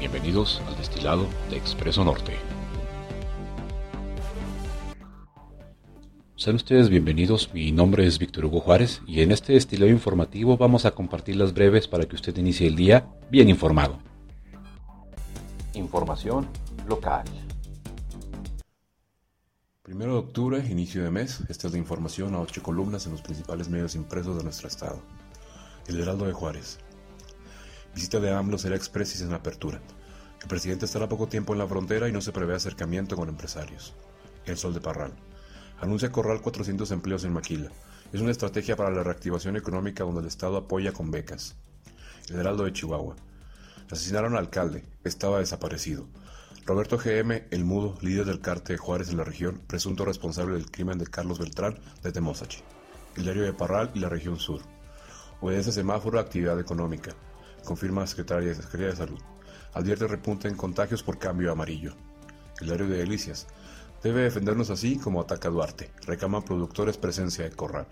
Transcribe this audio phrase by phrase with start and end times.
[0.00, 2.32] Bienvenidos al destilado de Expreso Norte.
[6.36, 10.86] Sean ustedes bienvenidos, mi nombre es Víctor Hugo Juárez y en este destilado informativo vamos
[10.86, 13.98] a compartir las breves para que usted inicie el día bien informado.
[15.74, 16.48] Información
[16.88, 17.26] local.
[19.82, 23.20] Primero de octubre, inicio de mes, esta es la información a ocho columnas en los
[23.20, 25.02] principales medios impresos de nuestro estado.
[25.88, 26.78] El Heraldo de Juárez.
[27.94, 29.80] Visita de AMLO será expresis en apertura.
[30.40, 33.94] El presidente estará poco tiempo en la frontera y no se prevé acercamiento con empresarios.
[34.46, 35.12] El Sol de Parral.
[35.80, 37.70] Anuncia Corral 400 empleos en Maquila.
[38.12, 41.56] Es una estrategia para la reactivación económica donde el Estado apoya con becas.
[42.28, 43.16] El Heraldo de Chihuahua.
[43.90, 44.84] Asesinaron al alcalde.
[45.02, 46.06] Estaba desaparecido.
[46.66, 50.70] Roberto GM, el mudo, líder del cártel de Juárez en la región, presunto responsable del
[50.70, 52.62] crimen de Carlos Beltrán de Temosachi.
[53.16, 54.60] El diario de Parral y la región sur.
[55.40, 57.16] Obedece semáforo a actividad económica
[57.64, 59.20] confirma la de Salud.
[59.72, 61.94] Advierte repunte en contagios por cambio amarillo.
[62.60, 63.46] El diario de Delicias.
[64.02, 65.90] Debe defendernos así como ataca Duarte.
[66.06, 67.86] Reclaman productores presencia de Corral.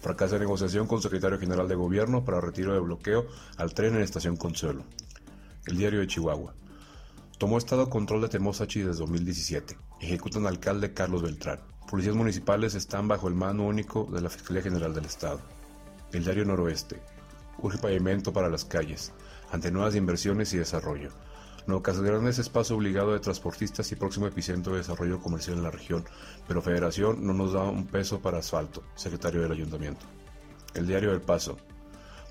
[0.00, 4.36] Fracasa negociación con secretario general de gobierno para retiro de bloqueo al tren en estación
[4.36, 4.84] Consuelo.
[5.66, 6.54] El diario de Chihuahua.
[7.38, 9.76] Tomó estado control de Temosachi desde 2017.
[10.00, 11.60] Ejecutan alcalde Carlos Beltrán.
[11.88, 15.40] Policías municipales están bajo el mando único de la Fiscalía General del Estado.
[16.12, 17.00] El diario Noroeste.
[17.62, 19.12] Urge pavimento para las calles,
[19.50, 21.10] ante nuevas inversiones y desarrollo.
[21.66, 25.70] Nuevo Casas es paso obligado de transportistas y próximo epicentro de desarrollo comercial en la
[25.70, 26.04] región,
[26.48, 30.04] pero Federación no nos da un peso para asfalto, secretario del Ayuntamiento.
[30.74, 31.56] El diario del Paso.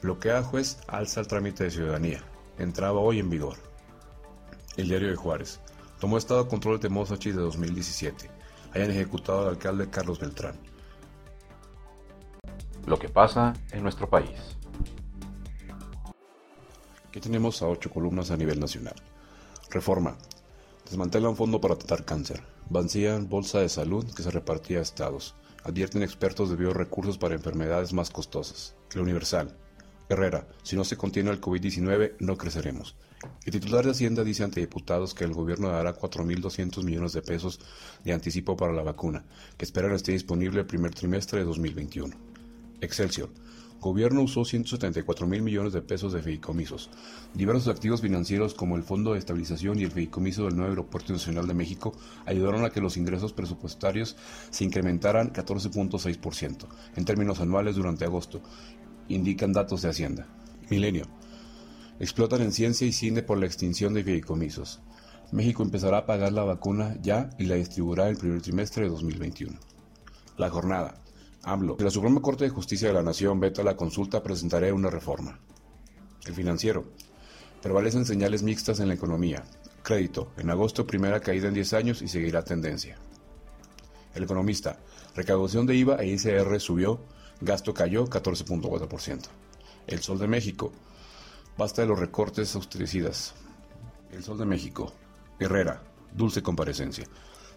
[0.00, 2.22] Bloquea juez, alza el trámite de ciudadanía.
[2.56, 3.56] Entraba hoy en vigor.
[4.78, 5.60] El diario de Juárez.
[6.00, 8.30] Tomó estado control de Temosachi de 2017.
[8.72, 10.56] Hayan ejecutado al alcalde Carlos Beltrán.
[12.86, 14.56] Lo que pasa en nuestro país.
[17.08, 18.94] Aquí tenemos a ocho columnas a nivel nacional.
[19.70, 20.18] Reforma.
[20.84, 22.42] Desmantelan fondo para tratar cáncer.
[22.68, 25.34] Vacían bolsa de salud que se repartía a estados.
[25.64, 28.74] Advierten expertos de biorecursos para enfermedades más costosas.
[28.92, 29.56] La Universal.
[30.10, 30.46] Herrera.
[30.62, 32.94] Si no se contiene el COVID-19, no creceremos.
[33.44, 37.58] El titular de Hacienda dice ante diputados que el gobierno dará 4.200 millones de pesos
[38.04, 39.24] de anticipo para la vacuna,
[39.56, 42.14] que esperan esté disponible el primer trimestre de 2021.
[42.80, 43.30] Excelsior.
[43.80, 46.90] Gobierno usó 174 mil millones de pesos de fideicomisos.
[47.32, 51.46] Diversos activos financieros como el Fondo de Estabilización y el fideicomiso del nuevo Aeropuerto Nacional
[51.46, 51.92] de México
[52.26, 54.16] ayudaron a que los ingresos presupuestarios
[54.50, 58.40] se incrementaran 14.6% en términos anuales durante agosto,
[59.08, 60.26] indican datos de Hacienda.
[60.70, 61.06] Milenio.
[62.00, 64.80] Explotan en ciencia y cine por la extinción de fideicomisos.
[65.30, 69.56] México empezará a pagar la vacuna ya y la distribuirá el primer trimestre de 2021.
[70.36, 70.94] La jornada.
[71.42, 71.76] AMLO.
[71.78, 75.38] Si la Suprema Corte de Justicia de la Nación veta la consulta, presentaré una reforma.
[76.26, 76.84] El financiero.
[77.62, 79.44] Prevalecen señales mixtas en la economía.
[79.82, 80.32] Crédito.
[80.36, 82.98] En agosto, primera caída en 10 años y seguirá tendencia.
[84.14, 84.78] El economista.
[85.14, 87.00] Recaudación de IVA e ICR subió.
[87.40, 89.26] Gasto cayó 14.4%.
[89.86, 90.72] El Sol de México.
[91.56, 93.34] Basta de los recortes austericidas.
[94.12, 94.92] El Sol de México.
[95.38, 95.82] Herrera.
[96.12, 97.06] Dulce comparecencia.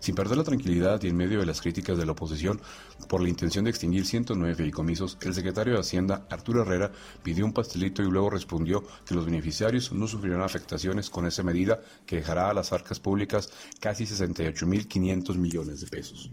[0.02, 2.60] Sin perder la tranquilidad y en medio de las críticas de la oposición
[3.08, 6.92] por la intención de extinguir 109 fideicomisos, el secretario de Hacienda, Arturo Herrera,
[7.22, 11.82] pidió un pastelito y luego respondió que los beneficiarios no sufrirán afectaciones con esa medida
[12.08, 16.32] que dejará a las arcas públicas casi 68.500 millones de pesos.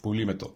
[0.00, 0.54] Publímetro.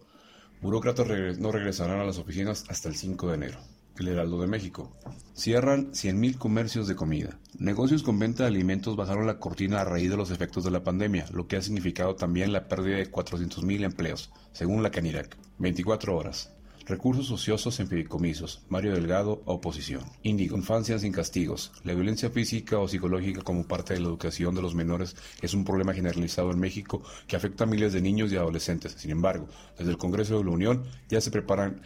[0.61, 1.05] Burócratas
[1.39, 3.72] no regresarán a las oficinas hasta el 5 de enero.
[3.99, 4.91] El Heraldo de México.
[5.35, 7.39] Cierran 100.000 comercios de comida.
[7.59, 10.83] Negocios con venta de alimentos bajaron la cortina a raíz de los efectos de la
[10.83, 15.37] pandemia, lo que ha significado también la pérdida de 400.000 empleos, según la Canirac.
[15.59, 16.51] 24 horas.
[16.85, 18.65] Recursos ociosos en fideicomisos.
[18.67, 20.03] Mario Delgado, oposición.
[20.23, 21.71] Infancia sin castigos.
[21.85, 25.63] La violencia física o psicológica como parte de la educación de los menores es un
[25.63, 28.95] problema generalizado en México que afecta a miles de niños y adolescentes.
[28.97, 31.81] Sin embargo, desde el Congreso de la Unión ya se preparan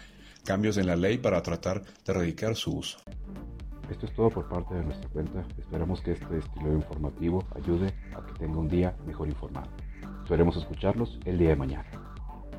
[0.47, 2.99] cambios en la ley para tratar de erradicar su uso.
[3.91, 5.45] Esto es todo por parte de nuestra cuenta.
[5.57, 9.69] Esperamos que este estilo informativo ayude a que tenga un día mejor informado.
[10.23, 11.96] Esperemos escucharlos el día de mañana.